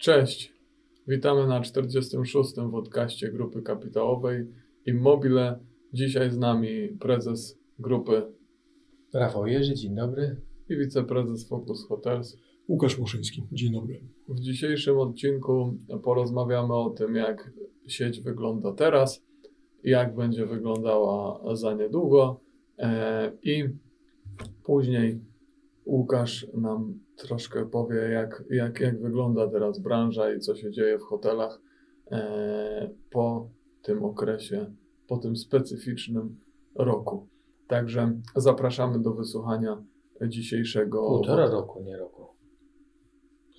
[0.00, 0.52] Cześć,
[1.08, 2.54] witamy na 46.
[2.70, 4.46] podcaście Grupy Kapitałowej
[4.86, 5.58] Immobile.
[5.92, 8.22] Dzisiaj z nami prezes grupy
[9.14, 10.36] Rafał Jerzy, dzień dobry.
[10.68, 12.36] i wiceprezes Focus Hotels.
[12.68, 14.00] Łukasz Muszyński, dzień dobry.
[14.28, 17.52] W dzisiejszym odcinku porozmawiamy o tym, jak
[17.86, 19.22] sieć wygląda teraz,
[19.84, 22.40] jak będzie wyglądała za niedługo
[22.78, 23.64] e, i
[24.64, 25.29] później
[25.90, 31.02] Łukasz nam troszkę powie, jak, jak, jak wygląda teraz branża i co się dzieje w
[31.02, 31.60] hotelach
[32.10, 33.48] e, po
[33.82, 34.72] tym okresie,
[35.08, 36.38] po tym specyficznym
[36.74, 37.26] roku.
[37.66, 39.82] Także zapraszamy do wysłuchania
[40.28, 40.98] dzisiejszego.
[41.06, 42.26] Półtora roku, nie roku.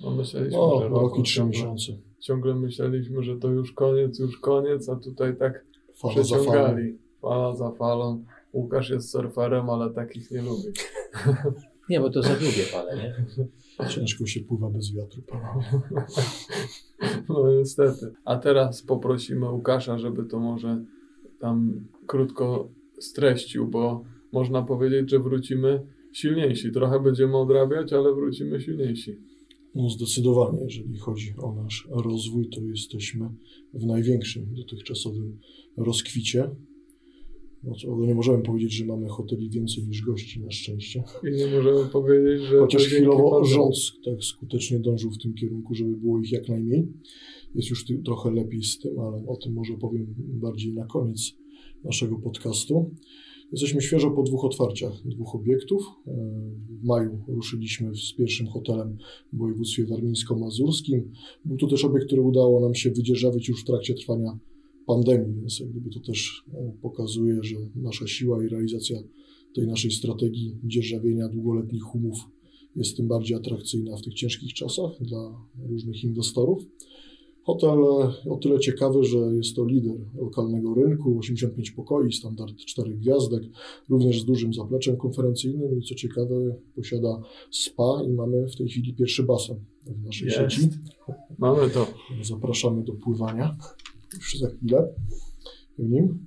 [0.03, 1.91] No myśleliśmy, No, że rok roku i trzy miesiące.
[2.19, 6.41] ciągle myśleliśmy, że to już koniec, już koniec, a tutaj tak Fala za falą.
[6.43, 6.97] przeciągali.
[7.21, 8.23] Fala za falą.
[8.53, 10.67] Łukasz jest surferem, ale takich nie lubi.
[11.91, 13.25] Nie, bo to za długie fale, nie?
[13.89, 15.23] Ciężko się pływa bez wiatru.
[17.29, 18.13] No niestety.
[18.25, 20.85] A teraz poprosimy Łukasza, żeby to może
[21.39, 25.81] tam krótko streścił, bo można powiedzieć, że wrócimy
[26.13, 26.71] silniejsi.
[26.71, 29.19] Trochę będziemy odrabiać, ale wrócimy silniejsi.
[29.75, 33.29] No zdecydowanie, jeżeli chodzi o nasz rozwój, to jesteśmy
[33.73, 35.39] w największym dotychczasowym
[35.77, 36.49] rozkwicie.
[37.63, 41.03] No to nie możemy powiedzieć, że mamy hoteli więcej niż gości, na szczęście.
[41.27, 42.59] I nie możemy powiedzieć, że.
[42.59, 46.87] Chociaż chwilowo rząd tak skutecznie dążył w tym kierunku, żeby było ich jak najmniej.
[47.55, 51.33] Jest już ty- trochę lepiej z tym, ale o tym może powiem bardziej na koniec
[51.83, 52.91] naszego podcastu.
[53.51, 55.83] Jesteśmy świeżo po dwóch otwarciach dwóch obiektów.
[56.07, 56.11] E,
[56.81, 58.97] W maju ruszyliśmy z pierwszym hotelem
[59.33, 61.11] w województwie warmińsko-mazurskim.
[61.45, 64.39] Był to też obiekt, który udało nam się wydzierżawić już w trakcie trwania
[64.93, 68.97] pandemii, więc jak gdyby to też e, pokazuje, że nasza siła i realizacja
[69.55, 72.17] tej naszej strategii dzierżawienia długoletnich umów
[72.75, 75.35] jest tym bardziej atrakcyjna w tych ciężkich czasach dla
[75.69, 76.63] różnych inwestorów.
[77.43, 82.93] Hotel e, o tyle ciekawy, że jest to lider lokalnego rynku, 85 pokoi, standard 4
[82.93, 83.43] gwiazdek,
[83.89, 88.93] również z dużym zapleczem konferencyjnym i co ciekawe posiada spa i mamy w tej chwili
[88.93, 90.39] pierwszy basen w naszej Jest.
[90.39, 90.69] sieci.
[91.37, 91.87] Mamy to.
[92.23, 93.57] Zapraszamy do pływania
[94.13, 94.87] już za chwilę
[95.79, 96.25] w nim.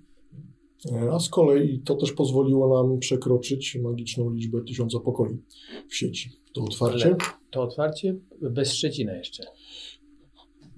[0.93, 5.39] E, A z kolei to też pozwoliło nam przekroczyć magiczną liczbę tysiąca pokoi
[5.89, 6.31] w sieci.
[6.55, 7.07] To otwarcie.
[7.07, 7.17] Ale
[7.51, 9.45] to otwarcie bez Szczecina jeszcze.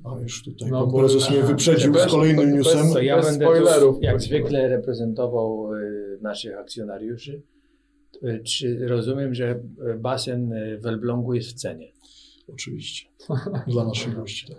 [0.05, 3.05] A już tutaj No, pan bo- prezes mnie wyprzedził bez- z kolejnym bez- newsem.
[3.05, 7.43] Ja Bez będę spoilerów, tu, jak zwykle reprezentował y, naszych akcjonariuszy.
[8.25, 9.61] Y, Czy rozumiem, że
[9.95, 11.93] y, basen y, w Elblągu jest w cenie?
[12.49, 13.09] Oczywiście.
[13.67, 14.47] Dla naszych gości.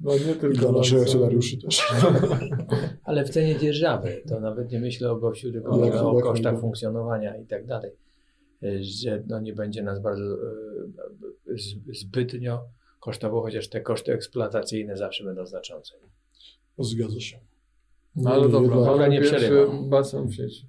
[0.00, 1.82] No nie I tylko dla naszych nas, akcjonariuszy też.
[3.04, 4.22] Ale w cenie dzierżawy.
[4.28, 6.60] To nawet nie myślę o gościu, tylko Jak- o jak kosztach najbardziej.
[6.60, 7.90] funkcjonowania i tak dalej.
[8.80, 10.36] Że no nie będzie nas bardzo
[11.46, 12.60] z- zbytnio
[13.00, 15.94] kosztowało, chociaż te koszty eksploatacyjne zawsze będą znaczące.
[16.78, 17.38] Zgadza się.
[18.16, 19.88] No ale dobra, Dobra, nie pierwszy przerywam.
[19.90, 20.66] basen w sieci.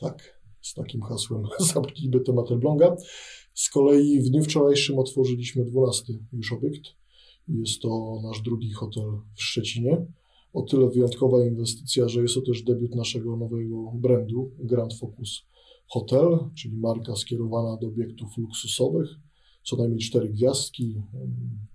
[0.00, 1.42] Tak, z takim hasłem
[1.74, 2.96] zamknijmy temat Elbląga.
[3.54, 6.82] Z kolei w dniu wczorajszym otworzyliśmy 12 już obiekt.
[7.48, 10.06] Jest to nasz drugi hotel w Szczecinie.
[10.52, 15.46] O tyle wyjątkowa inwestycja, że jest to też debiut naszego nowego brandu Grand Focus
[15.86, 19.08] Hotel, czyli marka skierowana do obiektów luksusowych.
[19.64, 21.02] Co najmniej cztery gwiazdki,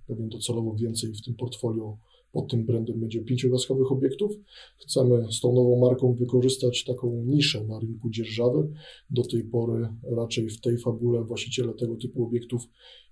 [0.08, 1.98] pewnie docelowo więcej w tym portfolio
[2.36, 4.32] pod tym brandem będzie pięciogwiazdkowych obiektów.
[4.78, 8.72] Chcemy z tą nową marką wykorzystać taką niszę na rynku dzierżawy.
[9.10, 12.62] Do tej pory raczej w tej fabule właściciele tego typu obiektów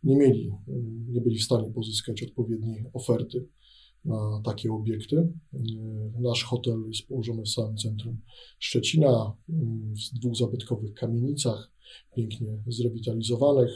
[0.03, 0.51] nie mieli,
[1.07, 3.47] nie byli w stanie pozyskać odpowiedniej oferty
[4.06, 5.33] na takie obiekty.
[6.19, 8.17] Nasz hotel jest położony w samym centrum
[8.59, 9.38] Szczecina,
[10.13, 11.72] w dwóch zabytkowych kamienicach,
[12.16, 13.72] pięknie zrewitalizowanych.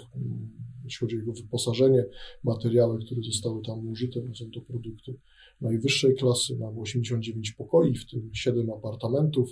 [0.83, 2.05] Jeśli chodzi o jego wyposażenie,
[2.43, 5.19] materiały, które zostały tam użyte, no są to produkty
[5.61, 6.57] najwyższej klasy.
[6.59, 9.49] Mamy 89 pokoi, w tym 7 apartamentów.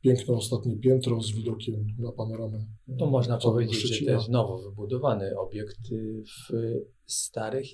[0.00, 2.58] Piękne ostatnie piętro z widokiem na panoramę.
[2.98, 4.12] To można powiedzieć, że to Szczecina.
[4.12, 6.52] jest nowo wybudowany obiekt y, w
[7.06, 7.66] starych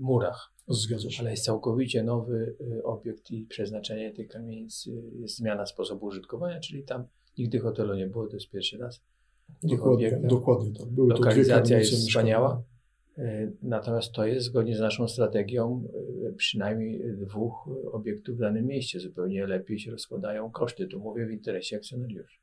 [0.00, 1.20] murach, Zgadza się.
[1.20, 6.60] ale jest całkowicie nowy y, obiekt i przeznaczenie tych kamienic y, jest zmiana sposobu użytkowania,
[6.60, 7.04] czyli tam
[7.38, 9.00] nigdy hotelu nie było, to jest pierwszy raz.
[9.62, 10.88] Dokładnie, dokładnie tak.
[10.88, 12.08] Były Lokalizacja jest mieszkalne.
[12.10, 12.62] wspaniała,
[13.62, 15.84] natomiast to jest zgodnie z naszą strategią
[16.30, 19.00] y, przynajmniej dwóch obiektów w danym mieście.
[19.00, 20.86] Zupełnie lepiej się rozkładają koszty.
[20.86, 22.38] Tu mówię w interesie akcjonariuszy.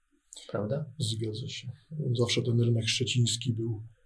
[0.51, 0.85] Prawda?
[0.97, 1.67] Zgadza się.
[2.13, 3.98] Zawsze ten rynek szczeciński był e,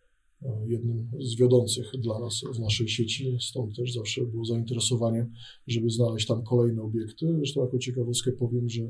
[0.68, 5.30] jednym z wiodących dla nas w naszej sieci, stąd też zawsze było zainteresowanie,
[5.68, 7.36] żeby znaleźć tam kolejne obiekty.
[7.38, 8.81] Zresztą jako ciekawostkę powiem, że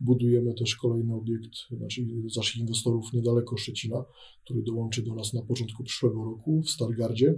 [0.00, 2.06] budujemy też kolejny obiekt, znaczy
[2.36, 4.04] naszych inwestorów niedaleko Szczecina,
[4.44, 7.34] który dołączy do nas na początku przyszłego roku w Stargardzie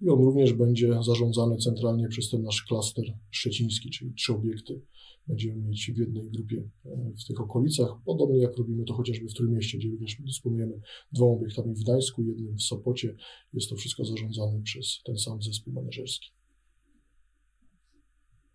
[0.00, 4.80] i on również będzie zarządzany centralnie przez ten nasz klaster szczeciński, czyli trzy obiekty
[5.28, 9.34] będziemy mieć w jednej grupie e, w tych okolicach, podobnie jak robimy to chociażby w
[9.34, 10.80] Trójmieście, gdzie również dysponujemy
[11.12, 13.16] dwoma obiektami w Gdańsku, jednym w Sopocie.
[13.52, 16.30] Jest to wszystko zarządzane przez ten sam zespół menedżerski.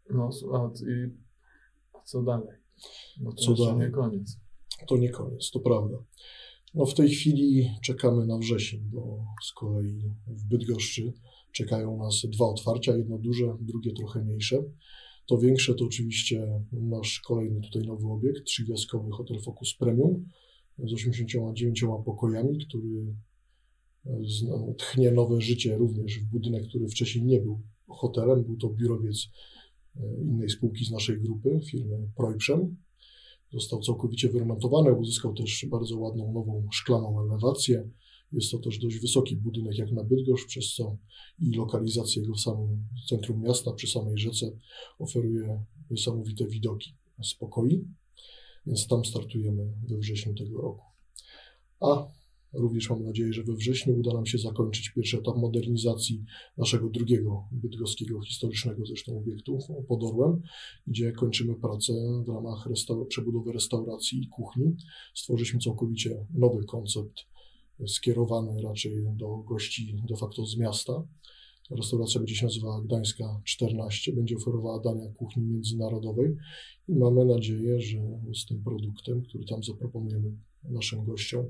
[0.10, 1.10] No, a, i,
[2.06, 2.58] co dalej?
[3.22, 3.80] No to Co jeszcze dalej?
[3.80, 4.38] nie koniec.
[4.88, 5.98] To nie koniec, to prawda.
[6.74, 11.14] No w tej chwili czekamy na wrzesień, bo z kolei w Bydgoszczy
[11.52, 14.64] czekają nas dwa otwarcia, jedno duże, drugie trochę mniejsze.
[15.26, 20.26] To większe to oczywiście nasz kolejny tutaj nowy obiekt, trzygwiazdkowy Hotel Focus Premium
[20.80, 23.16] z 89 pokojami, który
[24.48, 29.28] no, tchnie nowe życie również w budynek, który wcześniej nie był hotelem, był to biurowiec
[29.96, 32.78] e, innej spółki z naszej grupy, firmy Projprzem.
[33.54, 37.90] Został całkowicie wyremontowany, uzyskał też bardzo ładną, nową szklaną elewację.
[38.34, 40.98] Jest to też dość wysoki budynek jak na Bydgoszcz, przez co
[41.40, 44.58] i lokalizacja jego w samym centrum miasta, przy samej rzece
[45.00, 47.88] oferuje niesamowite widoki z pokoi,
[48.66, 50.86] więc tam startujemy we wrześniu tego roku.
[51.80, 52.08] A
[52.54, 56.24] również mam nadzieję, że we wrześniu uda nam się zakończyć pierwszy etap modernizacji
[56.58, 60.42] naszego drugiego bydgoskiego historycznego zresztą obiektu pod Orłem,
[60.88, 61.94] gdzie kończymy pracę
[62.26, 64.76] w ramach restaur- przebudowy restauracji i kuchni.
[65.16, 67.14] Stworzyliśmy całkowicie nowy koncept
[67.88, 71.04] skierowany raczej do gości de facto z miasta.
[71.72, 76.36] Restauracja będzie się nazywała Gdańska 14, będzie oferowała dania kuchni międzynarodowej
[76.88, 77.98] i mamy nadzieję, że
[78.36, 80.32] z tym produktem, który tam zaproponujemy
[80.64, 81.46] naszym gościom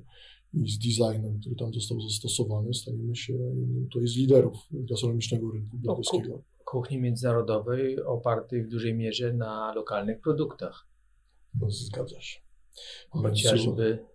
[0.53, 5.77] i z designem, który tam został zastosowany, staniemy się jednym tutaj z liderów gastronomicznego rynku
[5.83, 6.43] No, bydgoskiego.
[6.65, 10.87] Kuchni międzynarodowej opartej w dużej mierze na lokalnych produktach.
[11.61, 12.39] No, zgadza się.
[13.09, 14.05] Chociażby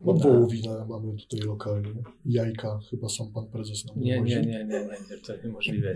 [0.00, 4.34] No, wołowinę mamy tutaj lokalnie, jajka, chyba sam pan prezes nam Nie, dowozi.
[4.34, 4.80] nie, nie, nie,
[5.10, 5.94] nie, to niemożliwe.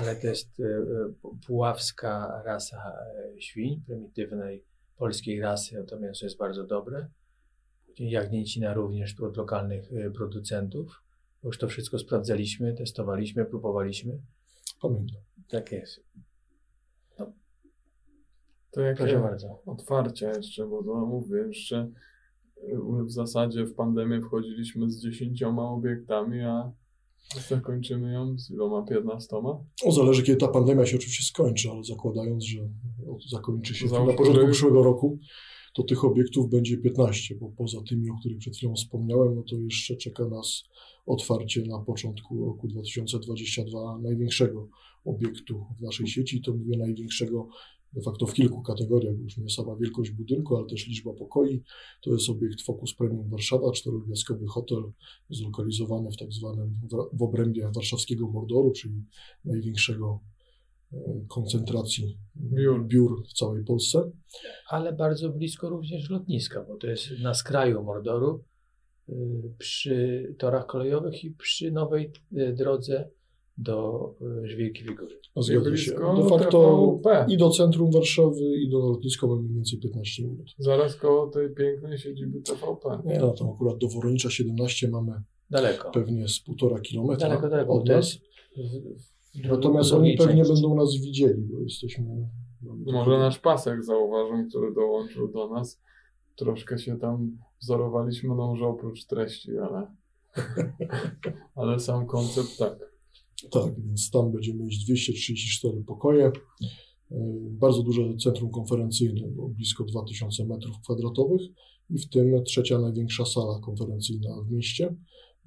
[0.00, 2.92] Ale to jest e, e, puławska rasa
[3.36, 4.64] e, świń, prymitywnej
[4.96, 7.08] polskiej rasy, to mięso jest bardzo dobre.
[7.98, 11.02] Jagnięcina również tu od lokalnych producentów.
[11.44, 14.18] Już to wszystko sprawdzaliśmy, testowaliśmy, próbowaliśmy.
[14.82, 15.20] Pamiętam.
[15.48, 16.00] Tak jest.
[18.70, 19.62] To jakie Proszę bardzo.
[19.66, 21.90] otwarcia jeszcze, bo to mówię, jeszcze
[23.06, 26.72] w zasadzie w pandemię wchodziliśmy z dziesięcioma obiektami, a
[27.48, 28.82] zakończymy ją z iloma?
[28.82, 29.64] Piętnastoma?
[29.86, 32.68] No, zależy, kiedy ta pandemia się oczywiście skończy, ale zakładając, że
[33.30, 35.18] zakończy się Załóżmy, na początku że- przyszłego roku,
[35.74, 39.56] to tych obiektów będzie 15, bo poza tymi, o których przed chwilą wspomniałem, no to
[39.56, 40.64] jeszcze czeka nas
[41.06, 44.68] otwarcie na początku roku 2022 największego
[45.04, 46.42] obiektu w naszej sieci.
[46.42, 47.48] To mówię największego
[47.96, 51.62] de facto w kilku kategoriach, już nie sama wielkość budynku, ale też liczba pokoi.
[52.02, 54.82] To jest obiekt Focus Premium Warszawa, czterogwiazdkowy hotel
[55.30, 56.74] zlokalizowany w tak zwanym
[57.12, 59.04] w- obrębie warszawskiego Mordoru, czyli
[59.44, 60.20] największego
[60.92, 60.96] e,
[61.28, 62.86] koncentracji Biur.
[62.86, 64.10] biur w całej Polsce.
[64.68, 68.44] Ale bardzo blisko również lotniska, bo to jest na skraju Mordoru,
[69.08, 69.14] y,
[69.58, 73.10] przy torach kolejowych i przy nowej y, drodze
[73.58, 74.14] do
[74.44, 75.20] y, Żwirki Figury.
[75.34, 75.70] A Zgadza się.
[75.70, 77.26] blisko De facto TVP.
[77.32, 80.46] i do centrum Warszawy, i do lotniska mamy mniej więcej 15 minut.
[80.58, 83.02] Zaraz koło tej pięknej siedziby TVP.
[83.04, 85.90] Nie, no tam akurat do Woronicza 17 mamy Daleko.
[85.90, 87.72] pewnie z półtora kilometra Daleko, daleko.
[87.72, 88.18] od nas.
[89.44, 90.52] Natomiast oni pewnie części.
[90.62, 92.04] będą nas widzieli, bo jesteśmy...
[92.92, 95.80] Może nasz pasek zauważą, który dołączył do nas.
[96.36, 99.86] Troszkę się tam wzorowaliśmy, no może oprócz treści, ale,
[101.54, 102.95] ale sam koncept tak.
[103.50, 106.32] Tak, więc tam będziemy mieć 234 pokoje.
[107.10, 107.18] Yy,
[107.50, 111.40] Bardzo duże centrum konferencyjne, bo blisko 2000 metrów kwadratowych
[111.90, 114.96] i w tym trzecia największa sala konferencyjna w mieście,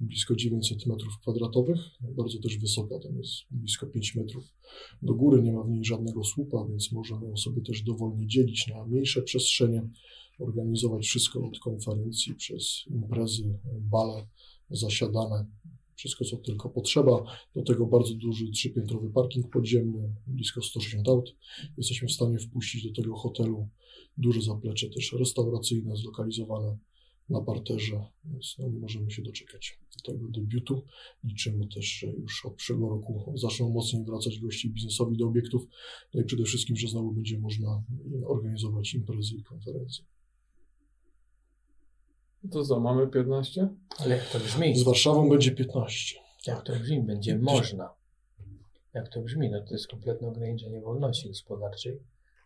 [0.00, 4.44] blisko 900 metrów kwadratowych, bardzo też wysoka, tam jest blisko 5 metrów
[5.02, 8.66] do góry, nie ma w niej żadnego słupa, więc możemy ją sobie też dowolnie dzielić
[8.66, 9.88] na mniejsze przestrzenie,
[10.38, 14.26] organizować wszystko od konferencji przez imprezy, bale,
[14.70, 15.46] zasiadane,
[16.00, 17.24] wszystko co tylko potrzeba.
[17.54, 21.36] Do tego bardzo duży trzypiętrowy parking podziemny, blisko 160 aut.
[21.76, 23.68] Jesteśmy w stanie wpuścić do tego hotelu
[24.18, 26.78] duże zaplecze też restauracyjne zlokalizowane
[27.28, 30.84] na parterze, więc no, nie możemy się doczekać do tego debiutu.
[31.24, 35.66] Liczymy też, że już od przyszłego roku zaczną mocniej wracać gości biznesowi do obiektów,
[36.14, 37.82] no i przede wszystkim, że znowu będzie można
[38.26, 40.04] organizować imprezy i konferencje.
[42.50, 43.68] To co, mamy 15?
[43.98, 44.78] Ale jak to brzmi?
[44.78, 46.16] Z Warszawą będzie 15.
[46.46, 47.02] Jak to brzmi?
[47.02, 47.90] Będzie można.
[48.94, 49.50] Jak to brzmi?
[49.50, 52.00] No to jest kompletne ograniczenie wolności gospodarczej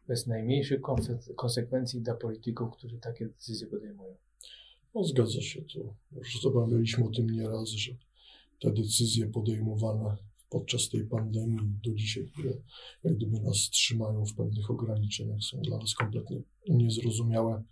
[0.08, 4.16] bez najmniejszych konse- konsekwencji dla polityków, którzy takie decyzje podejmują.
[4.94, 7.92] No, zgadza się, to już rozmawialiśmy o tym nieraz, że
[8.60, 10.16] te decyzje podejmowane
[10.50, 12.50] podczas tej pandemii do dzisiaj, które
[13.04, 17.62] jak gdyby nas trzymają w pewnych ograniczeniach, są dla nas kompletnie niezrozumiałe.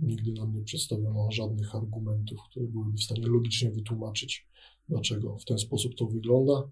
[0.00, 4.46] Nigdy nam nie przedstawiono żadnych argumentów, które byłyby w stanie logicznie wytłumaczyć,
[4.88, 6.70] dlaczego w ten sposób to wygląda.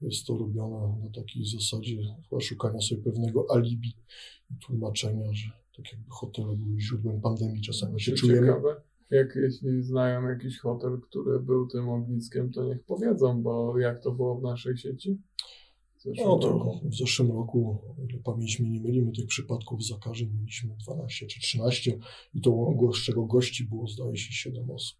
[0.00, 1.96] Jest to robione na takiej zasadzie
[2.28, 3.88] chyba szukania sobie pewnego alibi
[4.50, 7.62] i tłumaczenia, że tak jakby hotele były źródłem pandemii.
[7.62, 8.46] Czasami się czujemy.
[8.46, 8.80] Ciekawe,
[9.10, 14.12] jak jeśli znają jakiś hotel, który był tym ogniskiem, to niech powiedzą, bo jak to
[14.12, 15.18] było w naszej sieci?
[16.06, 20.76] No to w zeszłym roku, ile pamięć mi nie myli, my tych przypadków zakażeń mieliśmy
[20.76, 21.98] 12 czy 13
[22.34, 24.98] i to z czego gości było zdaje się 7 osób.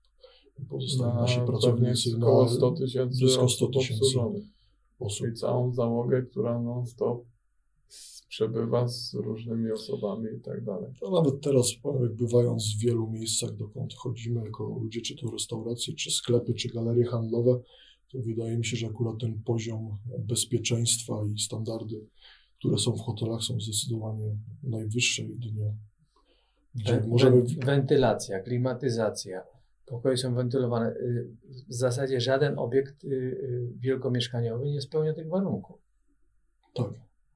[0.68, 4.20] Pozostali nasi Na pracownicy pewnie około na 100 tysięcy blisko 100 osób tysięcy
[5.00, 5.18] osób.
[5.18, 7.24] Czyli całą załogę, która non-stop
[8.28, 10.92] przebywa z różnymi osobami i tak dalej.
[11.02, 11.66] No nawet teraz,
[12.00, 16.68] jak bywając w wielu miejscach, dokąd chodzimy jako ludzie, czy to restauracje, czy sklepy, czy
[16.68, 17.60] galerie handlowe,
[18.12, 22.06] to wydaje mi się, że akurat ten poziom bezpieczeństwa i standardy,
[22.58, 25.72] które są w hotelach, są zdecydowanie najwyższe jedynie.
[26.74, 27.42] Gdzie możemy.
[27.42, 29.42] wen- Wentylacja, klimatyzacja,
[29.86, 30.90] pokoje są wentylowane.
[30.94, 31.28] Y,
[31.68, 35.76] W zasadzie żaden obiekt y, y, wielkomieszkaniowy nie spełnia tych warunków.
[36.74, 36.90] Tak.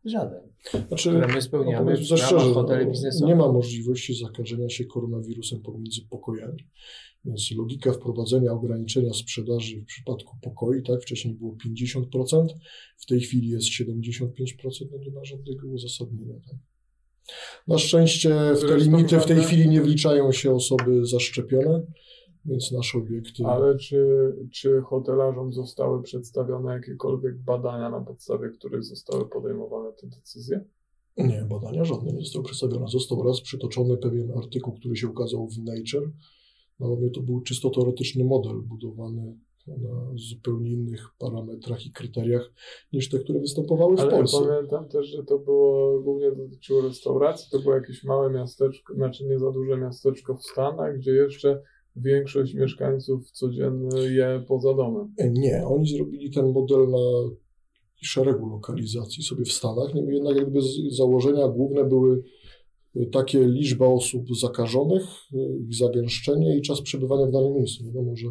[0.05, 0.41] Żaden.
[0.89, 3.29] Znaczy, Które my no, spełniamy ramach szczerze, hoteli no, biznesowych.
[3.29, 6.69] nie ma możliwości zakażenia się koronawirusem pomiędzy pokojami.
[7.25, 12.47] Więc logika wprowadzenia ograniczenia sprzedaży w przypadku pokoi, tak, wcześniej było 50%,
[12.97, 14.27] w tej chwili jest 75%,
[14.93, 16.35] no nie ma żadnego uzasadnienia.
[16.35, 16.57] Tak.
[17.69, 21.83] Na szczęście w te limity w tej chwili nie wliczają się osoby zaszczepione,
[22.45, 23.47] więc nasze obiekty.
[23.47, 30.65] Ale czy, czy hotelarzom zostały przedstawione jakiekolwiek badania, na podstawie których zostały podejmowane te decyzje?
[31.17, 32.89] Nie, badania żadne nie zostały przedstawione.
[32.89, 36.11] Został raz przytoczony pewien artykuł, który się ukazał w Nature.
[36.81, 42.53] Ale to był czysto teoretyczny model budowany na zupełnie innych parametrach i kryteriach
[42.93, 44.39] niż te, które występowały w Ale ja Polsce.
[44.49, 47.51] pamiętam też, że to było głównie dotyczyło restauracji.
[47.51, 51.63] To było jakieś małe miasteczko, znaczy nie za duże miasteczko w Stanach, gdzie jeszcze
[51.97, 55.15] większość mieszkańców codziennie je poza domem.
[55.31, 57.31] Nie, oni zrobili ten model na
[58.03, 62.23] szeregu lokalizacji sobie w Stanach, niemniej jednak jakby założenia główne były
[63.13, 65.03] takie liczba osób zakażonych,
[65.61, 67.85] ich zagęszczenie i czas przebywania w danym miejscu.
[67.85, 68.27] Wiadomo, że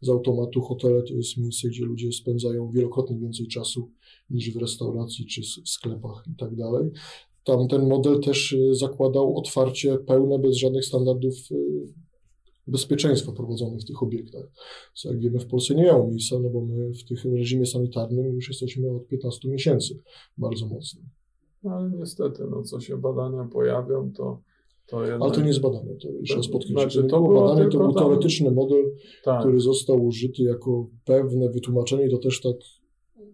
[0.00, 3.90] z automatu hotele to jest miejsce, gdzie ludzie spędzają wielokrotnie więcej czasu
[4.30, 6.90] niż w restauracji czy w sklepach i tak dalej.
[7.44, 11.34] Tam ten model też zakładał otwarcie pełne, bez żadnych standardów
[12.66, 14.44] bezpieczeństwa prowadzonych w tych obiektach.
[14.94, 18.34] Co jak wiemy w Polsce nie miało miejsca, no bo my w tym reżimie sanitarnym
[18.34, 19.98] już jesteśmy od 15 miesięcy
[20.38, 21.00] bardzo mocno.
[21.62, 24.40] No, ale niestety, no co się badania pojawią, to,
[24.86, 25.22] to jednak...
[25.22, 26.46] Ale to nie jest badanie, to jeszcze raz.
[26.66, 28.84] Znaczy, to to było badanie, to był teoretyczny model,
[29.24, 32.56] tak, który został użyty jako pewne wytłumaczenie, to też tak,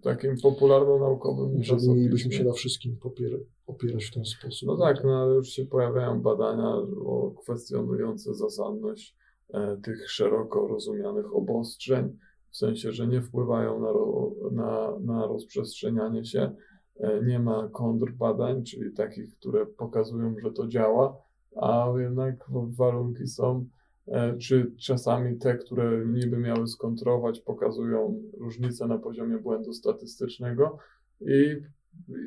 [0.03, 4.69] takim popularno-naukowym że nie mielibyśmy się na wszystkim popiera, opierać w ten sposób.
[4.69, 6.69] No tak, no ale już się pojawiają badania
[7.05, 9.17] o kwestionujące zasadność
[9.55, 12.19] e, tych szeroko rozumianych obostrzeń,
[12.51, 16.53] w sensie, że nie wpływają na, ro, na, na rozprzestrzenianie się.
[17.01, 21.17] E, nie ma kontrbadań, czyli takich, które pokazują, że to działa,
[21.57, 23.67] a jednak warunki są,
[24.39, 30.79] czy czasami te, które niby miały skontrować, pokazują różnice na poziomie błędu statystycznego
[31.21, 31.57] i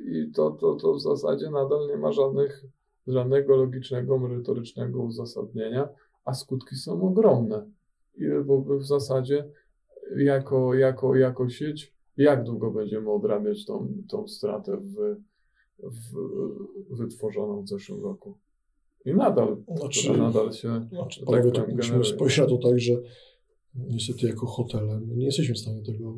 [0.06, 2.66] i to, to, to w zasadzie nadal nie ma żadnych,
[3.08, 5.90] żadnego logicznego, merytorycznego uzasadnienia,
[6.26, 7.66] a skutki są ogromne.
[8.16, 9.50] I, bo w zasadzie
[10.16, 15.16] jako, jako, jako sieć, jak długo będziemy odrabiać tą, tą stratę w,
[15.84, 16.16] w,
[16.90, 18.38] wytworzoną w zeszłym roku?
[19.06, 22.04] I nadal, Znaczy- nadal się Znaczy, tak tak musimy generuje.
[22.04, 22.94] spojrzeć na to tak, że
[23.76, 26.16] niestety jako hotele nie jesteśmy w stanie tego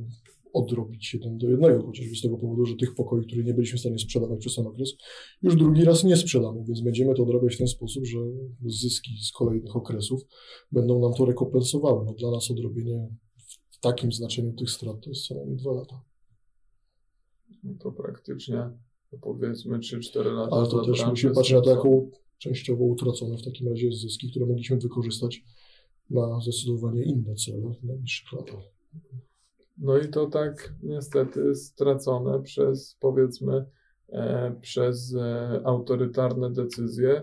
[0.53, 3.81] odrobić jeden do jednego, chociażby z tego powodu, że tych pokoi, które nie byliśmy w
[3.81, 4.93] stanie sprzedawać przez ten okres,
[5.41, 8.17] już drugi raz nie sprzedamy, więc będziemy to odrabiać w ten sposób, że
[8.65, 10.21] zyski z kolejnych okresów
[10.71, 12.05] będą nam to rekompensowały.
[12.05, 13.07] No, dla nas odrobienie
[13.69, 16.01] w takim znaczeniu tych strat to jest co najmniej dwa lata.
[17.63, 18.69] no to praktycznie
[19.11, 20.55] to powiedzmy 3-4 lata.
[20.55, 21.83] Ale to też musimy patrzeć na to.
[22.37, 25.43] Częściowo utracone w takim razie zyski, które mogliśmy wykorzystać
[26.09, 28.63] na zdecydowanie inne cele w najbliższych latach.
[29.77, 33.65] No i to tak niestety stracone przez powiedzmy
[34.09, 37.21] e, przez e, autorytarne decyzje,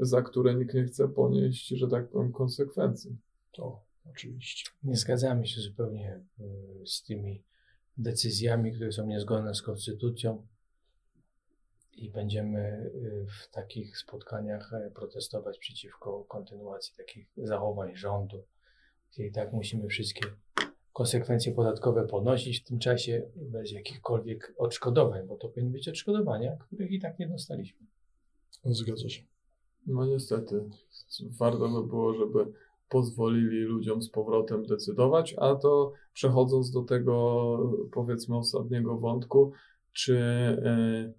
[0.00, 3.18] za które nikt nie chce ponieść, że tak powiem, konsekwencji.
[3.52, 4.70] To oczywiście.
[4.82, 7.44] Nie zgadzamy się zupełnie y, z tymi
[7.96, 10.46] decyzjami, które są niezgodne z konstytucją
[11.92, 18.44] i będziemy y, w takich spotkaniach e, protestować przeciwko kontynuacji takich zachowań rządu,
[19.18, 20.26] i tak musimy wszystkie
[20.92, 26.90] konsekwencje podatkowe ponosić w tym czasie bez jakichkolwiek odszkodowań, bo to powinny być odszkodowania, których
[26.90, 27.86] i tak nie dostaliśmy.
[28.64, 29.22] Zgadza się.
[29.86, 30.64] No niestety,
[31.38, 32.52] warto by było, żeby
[32.88, 37.58] pozwolili ludziom z powrotem decydować, a to przechodząc do tego
[37.92, 39.52] powiedzmy ostatniego wątku,
[39.92, 40.12] czy,
[40.64, 41.12] yy,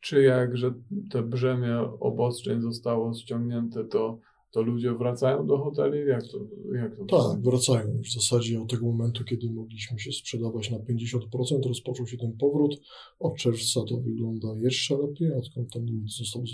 [0.00, 0.74] czy jak, że
[1.10, 4.18] te brzemię obostrzeń zostało ściągnięte, to
[4.50, 6.08] to ludzie wracają do hoteli?
[6.08, 6.38] Jak to,
[6.74, 8.00] jak to Tak, wracają.
[8.02, 12.80] W zasadzie od tego momentu, kiedy mogliśmy się sprzedawać na 50%, rozpoczął się ten powrót.
[13.18, 16.44] Od czerwca to wygląda jeszcze lepiej, odkąd ten limit został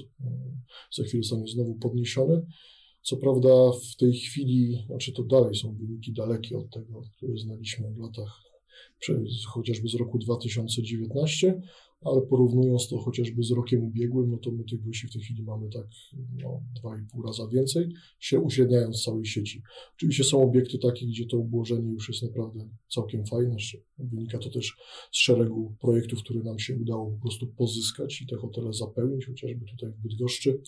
[0.93, 2.47] za chwilę zostanie znowu podniesiony.
[3.03, 3.49] Co prawda
[3.93, 8.41] w tej chwili, znaczy to dalej są wyniki dalekie od tego, które znaliśmy w latach,
[9.47, 11.61] chociażby z roku 2019,
[12.01, 15.43] ale porównując to chociażby z rokiem ubiegłym, no to my tych gości w tej chwili
[15.43, 15.87] mamy tak
[16.43, 17.89] no, 2,5 raza więcej,
[18.21, 19.63] się uśredniając całej sieci.
[19.97, 23.57] Oczywiście są obiekty takie, gdzie to obłożenie już jest naprawdę całkiem fajne.
[23.99, 24.77] Wynika to też
[25.13, 29.65] z szeregu projektów, które nam się udało po prostu pozyskać i te hotele zapełnić, chociażby
[29.67, 30.63] tutaj w Bydgoszczy.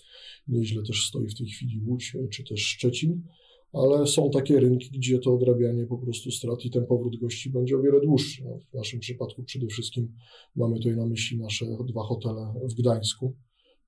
[0.48, 3.22] Nieźle też stoi w tej chwili Łódź czy też Szczecin
[3.72, 7.76] ale są takie rynki, gdzie to odrabianie po prostu strat i ten powrót gości będzie
[7.76, 8.44] o wiele dłuższy.
[8.44, 10.12] No, w naszym przypadku przede wszystkim
[10.56, 13.36] mamy tutaj na myśli nasze dwa hotele w Gdańsku,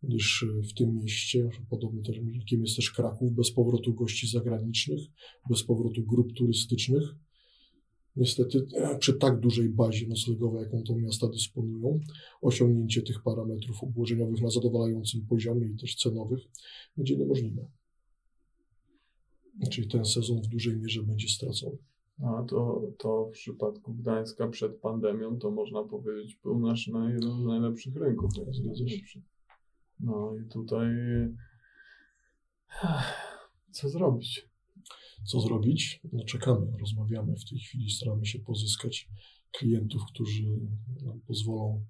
[0.03, 5.01] gdyż w tym mieście, podobnym rynkiem jest też Kraków, bez powrotu gości zagranicznych,
[5.51, 7.03] bez powrotu grup turystycznych.
[8.17, 8.67] Niestety
[8.99, 12.01] przy tak dużej bazie noclegowej, jaką to miasta dysponują,
[12.43, 16.41] osiągnięcie tych parametrów obłożeniowych na zadowalającym poziomie i też cenowych
[16.97, 17.80] będzie niemożliwe.
[19.71, 21.77] Czyli ten sezon w dużej mierze będzie stracony.
[22.23, 27.43] A to, to w przypadku Gdańska przed pandemią to można powiedzieć był nasz na jeden
[27.43, 28.31] z najlepszych rynków.
[30.01, 30.89] No i tutaj
[33.71, 34.49] co zrobić?
[35.25, 36.01] Co zrobić?
[36.13, 39.09] No czekamy, rozmawiamy w tej chwili, staramy się pozyskać
[39.51, 40.61] klientów, którzy
[41.03, 41.85] nam pozwolą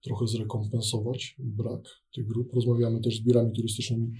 [0.00, 1.80] trochę zrekompensować brak
[2.14, 2.52] tych grup.
[2.52, 4.12] Rozmawiamy też z biurami turystycznymi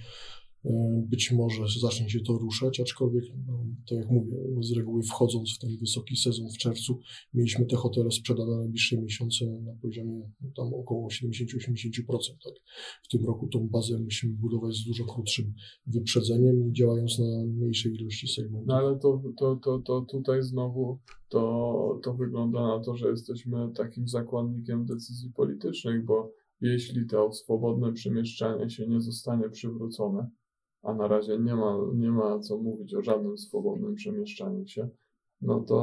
[1.09, 5.59] być może zacznie się to ruszać, aczkolwiek, no, tak jak mówię, z reguły wchodząc w
[5.59, 6.99] ten wysoki sezon w czerwcu,
[7.33, 11.21] mieliśmy te hotele sprzedane na najbliższe miesiące na poziomie no, tam około 70-80%.
[12.43, 12.53] Tak?
[13.03, 15.53] W tym roku tą bazę musimy budować z dużo krótszym
[15.87, 18.67] wyprzedzeniem i działając na mniejszej ilości segmentów.
[18.67, 20.99] No ale to, to, to, to tutaj znowu
[21.29, 27.93] to, to wygląda na to, że jesteśmy takim zakładnikiem decyzji politycznych, bo jeśli to swobodne
[27.93, 30.29] przemieszczanie się nie zostanie przywrócone,
[30.85, 34.89] a na razie nie ma, nie ma co mówić o żadnym swobodnym przemieszczaniu się,
[35.41, 35.79] no to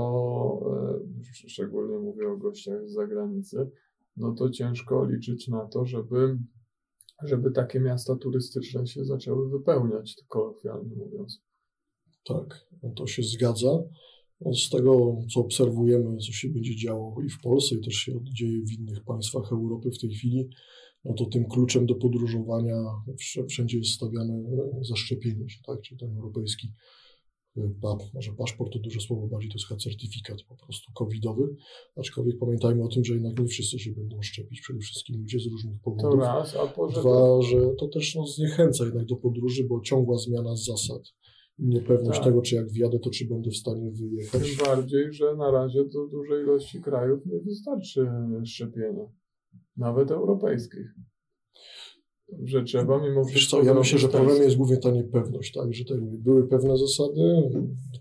[1.21, 3.71] e, szczególnie mówię o gościach z zagranicy,
[4.17, 6.38] no to ciężko liczyć na to, żeby,
[7.23, 11.43] żeby takie miasta turystyczne się zaczęły wypełniać, kolokwialnie mówiąc.
[12.25, 13.83] Tak, no to się zgadza.
[14.41, 18.12] No z tego, co obserwujemy, co się będzie działo i w Polsce, i też się
[18.25, 20.49] dzieje w innych państwach Europy w tej chwili,
[21.05, 22.77] no to tym kluczem do podróżowania
[23.49, 25.81] wszędzie jest stawiane e, zaszczepienie się, tak?
[25.81, 26.73] Czyli ten europejski
[27.57, 27.73] e,
[28.15, 31.57] może paszport to duże słowo, bardziej to jest chyba certyfikat po prostu covidowy,
[31.97, 35.47] aczkolwiek pamiętajmy o tym, że jednak nie wszyscy się będą szczepić, przede wszystkim ludzie z
[35.47, 36.11] różnych powodów.
[36.11, 40.19] To raz, a po Dwa, że to też no, zniechęca jednak do podróży, bo ciągła
[40.19, 41.03] zmiana zasad
[41.59, 42.29] niepewność tak.
[42.29, 44.43] tego, czy jak wjadę, to czy będę w stanie wyjechać.
[44.43, 48.07] Tym bardziej, że na razie do dużej ilości krajów nie wystarczy
[48.45, 49.22] szczepienia
[49.77, 50.95] nawet europejskich.
[52.45, 53.57] Że trzeba mimo wszystko.
[53.57, 55.75] Co, ja myślę, że problem jest głównie ta niepewność, tak?
[55.75, 57.51] Że tak były pewne zasady,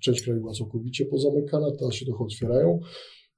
[0.02, 2.80] część krajów była całkowicie pozamykana, teraz się trochę otwierają.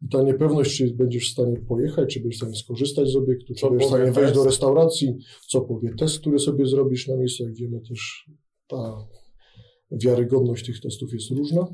[0.01, 3.53] I ta niepewność, czy będziesz w stanie pojechać, czy będziesz w stanie skorzystać z obiektu,
[3.53, 7.43] czy będziesz w stanie wejść do restauracji, co powie test, który sobie zrobisz na miejscu,
[7.43, 8.29] jak wiemy też
[8.67, 9.07] ta
[9.91, 11.67] wiarygodność tych testów jest różna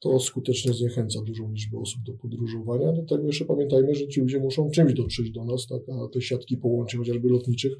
[0.00, 2.92] to skutecznie zniechęca dużą liczbę osób do podróżowania.
[2.92, 5.82] Do tego jeszcze pamiętajmy, że ci ludzie muszą czymś dotrzeć do nas, tak?
[5.88, 7.72] a te siatki połączeń, chociażby lotniczych,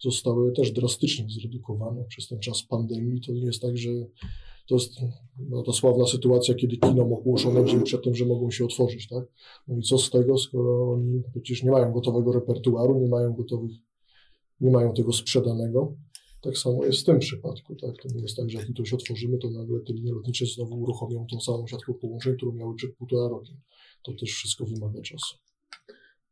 [0.00, 3.20] zostały też drastycznie zredukowane przez ten czas pandemii.
[3.20, 3.90] To nie jest tak, że
[4.68, 4.92] to jest
[5.38, 9.08] no, ta sławna sytuacja, kiedy kino ogłoszono dzień przed tym, że mogą się otworzyć.
[9.08, 9.24] Tak?
[9.68, 13.70] No i co z tego, skoro oni przecież nie mają gotowego repertuaru, nie mają gotowych,
[14.60, 15.96] nie mają tego sprzedanego.
[16.42, 17.76] Tak samo jest w tym przypadku.
[17.76, 17.96] Tak?
[18.02, 21.26] To nie jest tak, że jak coś otworzymy, to nagle te linie lotnicze znowu uruchomią
[21.30, 23.46] tą samą siatkę połączeń, którą miały przed półtora roku.
[24.02, 25.36] To też wszystko wymaga czasu.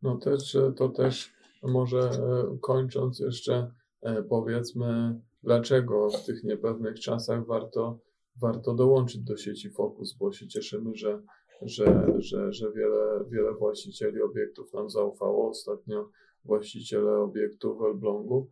[0.02, 3.70] No też, to też może e, kończąc jeszcze
[4.02, 8.06] e, powiedzmy, dlaczego w tych niepewnych czasach warto
[8.40, 11.22] warto dołączyć do sieci Focus, bo się cieszymy, że,
[11.62, 15.50] że, że, że wiele, wiele właścicieli obiektów nam zaufało.
[15.50, 16.10] Ostatnio
[16.44, 18.50] właściciele obiektu w Elblągu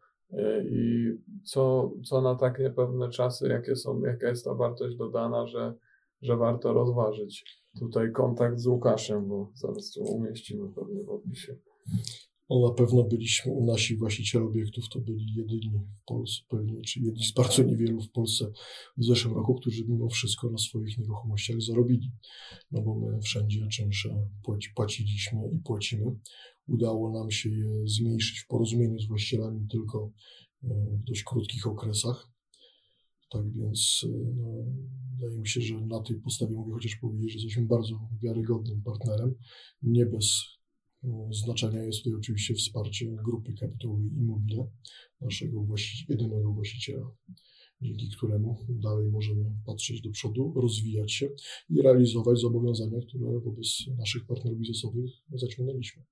[0.71, 1.11] i
[1.45, 5.75] co, co na tak niepewne czasy, jakie są, jaka jest ta wartość dodana, że,
[6.23, 7.45] że warto rozważyć
[7.79, 11.57] tutaj kontakt z Łukaszem, bo zaraz tu umieścimy pewnie w opisie.
[12.51, 17.25] No na pewno byliśmy, nasi właściciele obiektów to byli jedyni w Polsce, pewnie, czy jedni
[17.25, 18.53] z bardzo niewielu w Polsce
[18.97, 22.11] w zeszłym roku, którzy mimo wszystko na swoich nieruchomościach zarobili.
[22.71, 24.29] No bo my wszędzie czynsze
[24.75, 26.17] płaciliśmy i płacimy.
[26.69, 30.13] Udało nam się je zmniejszyć w porozumieniu z właścicielami tylko
[30.65, 32.29] e, w dość krótkich okresach.
[33.31, 34.65] Tak więc e, no,
[35.17, 39.35] wydaje mi się, że na tej podstawie mogę chociaż powiedzieć, że jesteśmy bardzo wiarygodnym partnerem,
[39.83, 40.55] nie bez
[41.31, 44.67] Znaczenia jest tutaj oczywiście wsparcie grupy kapitałowej Immobile,
[45.21, 47.11] naszego właści jedynego właściciela,
[47.81, 51.29] dzięki któremu dalej możemy patrzeć do przodu, rozwijać się
[51.71, 53.67] i realizować zobowiązania, które wobec
[53.99, 56.03] naszych partnerów biznesowych zaciągnęliśmy.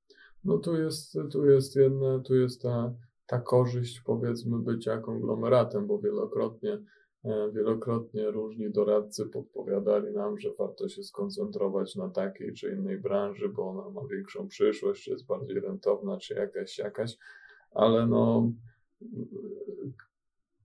[0.44, 2.94] No tu jest, tu jest jedna, tu jest ta,
[3.26, 6.78] ta korzyść powiedzmy bycia konglomeratem, bo wielokrotnie
[7.24, 13.48] E, wielokrotnie różni doradcy podpowiadali nam, że warto się skoncentrować na takiej czy innej branży,
[13.48, 17.18] bo ona ma większą przyszłość, czy jest bardziej rentowna, czy jakaś, jakaś,
[17.70, 18.52] ale no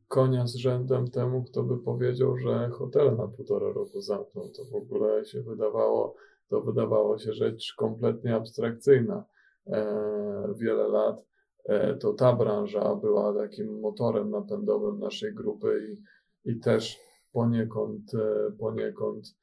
[0.07, 4.75] konia z rzędem temu, kto by powiedział, że hotel na półtora roku zamknął, to w
[4.75, 6.15] ogóle się wydawało,
[6.47, 9.23] to wydawało się rzecz kompletnie abstrakcyjna.
[9.69, 11.25] E, wiele lat
[11.65, 16.99] e, to ta branża była takim motorem napędowym naszej grupy i i też
[17.31, 19.35] poniekąd, e, poniekąd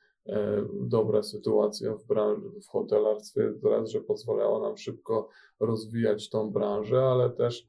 [0.80, 5.28] dobra sytuacja w branży, w hotelarstwie, raz, że pozwalała nam szybko
[5.60, 7.68] rozwijać tą branżę, ale też,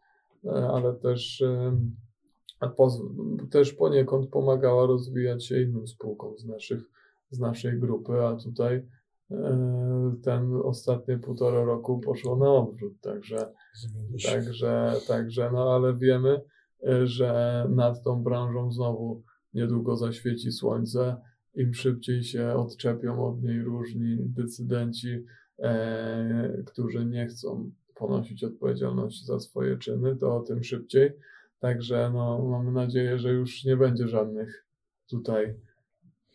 [0.70, 1.44] ale też,
[3.52, 6.84] też poniekąd pomagała rozwijać się innym spółkom z, naszych,
[7.32, 8.86] z naszej grupy, a tutaj
[10.24, 13.52] ten ostatnie półtora roku poszło na odwrót, także,
[14.26, 16.42] także, także no ale wiemy,
[17.04, 21.16] że nad tą branżą znowu niedługo zaświeci słońce.
[21.56, 25.26] Im szybciej się odczepią od niej różni decydenci,
[25.60, 31.12] e, którzy nie chcą ponosić odpowiedzialności za swoje czyny, to tym szybciej.
[31.60, 34.66] Także no, mamy nadzieję, że już nie będzie żadnych
[35.10, 35.56] tutaj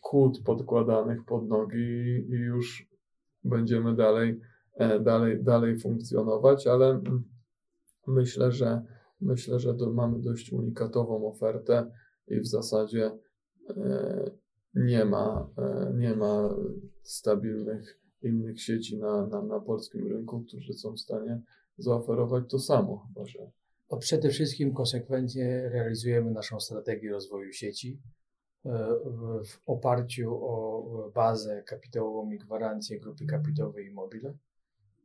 [0.01, 2.87] kłód podkładanych pod nogi i, już
[3.45, 4.41] będziemy dalej,
[4.75, 7.01] e, dalej, dalej funkcjonować, ale
[8.07, 8.83] myślę, że
[9.21, 11.91] Myślę, że mamy dość unikatową ofertę
[12.29, 13.11] i w zasadzie
[13.77, 14.31] e,
[14.75, 16.55] nie ma, e, nie ma
[17.03, 21.43] stabilnych innych sieci na, na, na polskim rynku, którzy są w stanie
[21.79, 23.07] zaoferować to samo.
[23.09, 23.39] Chyba, że...
[23.89, 28.01] To przede wszystkim konsekwentnie realizujemy naszą strategię rozwoju sieci
[29.45, 34.35] w oparciu o bazę kapitałową i gwarancję grupy kapitałowej Immobile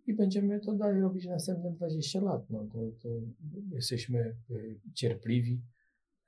[0.07, 2.49] i będziemy to dalej robić następne 20 lat.
[2.49, 3.09] No, to, to
[3.71, 5.61] jesteśmy y, cierpliwi,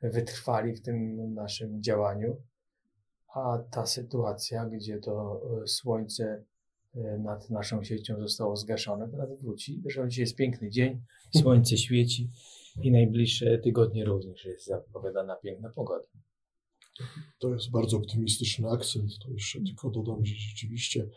[0.01, 2.37] wytrwali w tym naszym działaniu,
[3.33, 6.43] a ta sytuacja, gdzie to y, słońce
[7.19, 9.79] nad naszą siecią zostało zgaszone, teraz wróci.
[9.81, 11.01] Zresztą dzisiaj jest piękny dzień,
[11.35, 12.29] słońce świeci
[12.81, 16.05] i najbliższe tygodnie również jest zapowiadana piękna pogoda.
[17.39, 19.11] To jest bardzo optymistyczny akcent.
[19.19, 21.09] To jeszcze tylko dodam, że rzeczywiście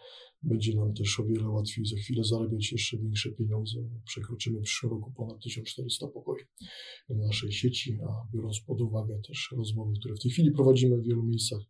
[0.42, 3.78] będzie nam też o wiele łatwiej za chwilę zarabiać jeszcze większe pieniądze.
[4.04, 6.42] Przekroczymy w przyszłym roku ponad 1400 pokoi
[7.08, 11.04] w naszej sieci, a biorąc pod uwagę też rozmowy, które w tej chwili prowadzimy w
[11.04, 11.60] wielu miejscach,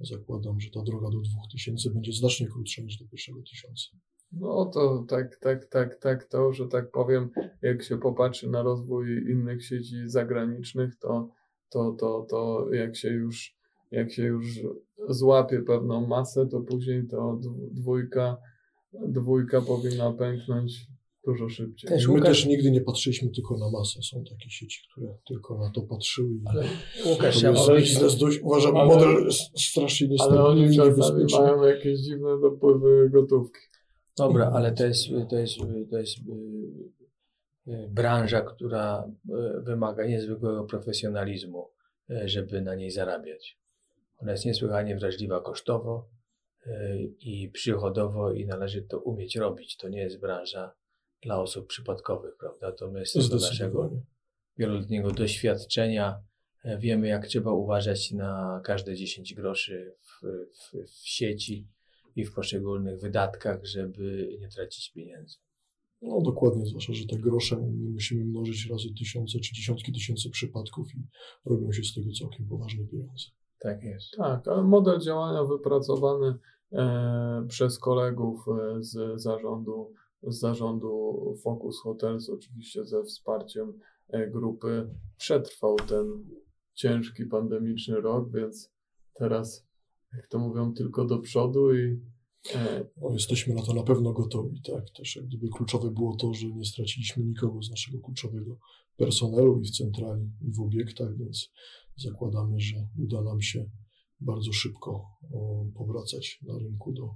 [0.00, 3.88] zakładam, że ta droga do 2000 będzie znacznie krótsza niż do pierwszego tysiąca.
[4.32, 7.30] No to tak, tak, tak, tak, to, że tak powiem,
[7.62, 11.30] jak się popatrzy na rozwój innych sieci zagranicznych, to,
[11.70, 13.56] to, to, to jak się już
[13.90, 14.60] jak się już
[15.08, 18.36] złapie pewną masę, to później to dwójka,
[19.08, 20.86] dwójka powinna pęknąć
[21.24, 21.90] dużo szybciej.
[21.90, 22.28] Też, My Łukasz...
[22.28, 24.02] też nigdy nie patrzyliśmy tylko na masę.
[24.02, 26.40] Są takie sieci, które tylko na to patrzyły.
[26.44, 26.64] Ale
[27.06, 32.00] Łukasz, ja ale, biznes dość, uważam, ale, model strasznie niestabilny Ale oni czasami mają jakieś
[32.00, 33.60] dziwne dopływy gotówki.
[34.18, 35.54] Dobra, ale to jest, to jest,
[35.90, 37.05] to jest y, y,
[37.88, 39.10] branża, która
[39.58, 41.70] y, wymaga niezwykłego profesjonalizmu,
[42.26, 43.58] żeby na niej zarabiać.
[44.18, 46.08] Ona jest niesłychanie wrażliwa kosztowo
[46.66, 49.76] e, i przychodowo i należy to umieć robić.
[49.76, 50.74] To nie jest branża
[51.22, 52.72] dla osób przypadkowych, prawda?
[52.72, 53.90] To my z naszego
[54.58, 56.22] wieloletniego doświadczenia
[56.64, 60.26] e, wiemy, jak trzeba uważać na każde 10 groszy w,
[60.56, 61.68] w, w sieci
[62.16, 65.36] i w poszczególnych wydatkach, żeby nie tracić pieniędzy.
[66.06, 67.56] No dokładnie, zwłaszcza, że te grosze
[67.94, 70.98] musimy mnożyć razy tysiące czy dziesiątki tysięcy przypadków i
[71.44, 73.26] robią się z tego całkiem poważne pieniądze.
[73.58, 74.10] Tak jest.
[74.16, 76.34] Tak, ale model działania wypracowany
[76.72, 79.92] e, przez kolegów e, z zarządu,
[80.22, 81.12] z zarządu
[81.44, 86.24] Focus Hotels, oczywiście ze wsparciem e, grupy, przetrwał ten
[86.74, 88.72] ciężki pandemiczny rok, więc
[89.14, 89.66] teraz,
[90.12, 92.00] jak to mówią, tylko do przodu i
[93.12, 94.90] jesteśmy na to na pewno gotowi, tak.
[94.90, 98.58] Też jak gdyby kluczowe było to, że nie straciliśmy nikogo z naszego kluczowego
[98.96, 101.50] personelu i w centrali, i w obiektach, więc
[101.96, 103.70] zakładamy, że uda nam się
[104.20, 105.06] bardzo szybko
[105.74, 107.14] powracać na rynku do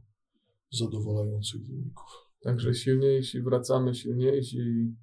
[0.70, 2.06] zadowalających wyników.
[2.42, 4.94] Także silniejsi, wracamy silniejsi i,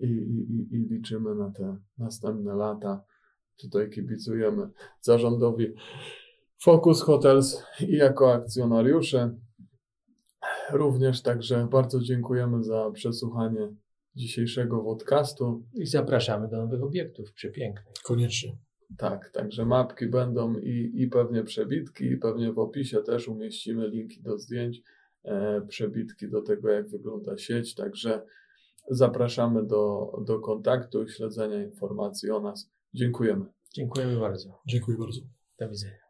[0.00, 3.04] i, i, i liczymy na te następne lata.
[3.60, 4.68] Tutaj kibicujemy
[5.00, 5.66] zarządowi
[6.62, 9.38] Focus Hotels i jako akcjonariusze.
[10.72, 13.68] Również także bardzo dziękujemy za przesłuchanie
[14.14, 15.64] dzisiejszego podcastu.
[15.74, 17.94] I zapraszamy do nowych obiektów przepięknych.
[18.04, 18.58] Koniecznie.
[18.96, 24.22] Tak, także mapki będą i, i pewnie przebitki, i pewnie w opisie też umieścimy linki
[24.22, 24.82] do zdjęć,
[25.24, 27.74] e, przebitki do tego, jak wygląda sieć.
[27.74, 28.26] Także
[28.90, 32.70] zapraszamy do, do kontaktu i śledzenia informacji o nas.
[32.94, 33.44] Dziękujemy.
[33.74, 34.62] Dziękujemy bardzo.
[34.66, 35.20] Dziękuję bardzo.
[35.58, 36.07] Do widzenia.